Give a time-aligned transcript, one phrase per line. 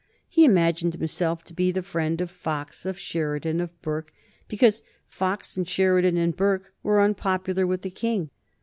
[0.27, 4.11] He imagined himself to be the friend of Fox, of Sheridan, of Burke,
[4.47, 8.31] because Fox and Sheridan and Burke were unpopular with the King.